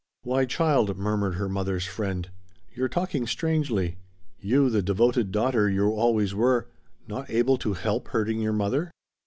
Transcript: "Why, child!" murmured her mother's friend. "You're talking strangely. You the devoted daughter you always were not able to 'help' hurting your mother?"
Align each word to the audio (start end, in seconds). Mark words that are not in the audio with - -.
"Why, 0.23 0.45
child!" 0.45 0.97
murmured 0.97 1.35
her 1.35 1.47
mother's 1.47 1.85
friend. 1.85 2.27
"You're 2.73 2.89
talking 2.89 3.27
strangely. 3.27 3.97
You 4.39 4.71
the 4.71 4.81
devoted 4.81 5.31
daughter 5.31 5.69
you 5.69 5.87
always 5.91 6.33
were 6.33 6.67
not 7.07 7.29
able 7.29 7.59
to 7.59 7.73
'help' 7.73 8.07
hurting 8.07 8.41
your 8.41 8.51
mother?" 8.53 8.89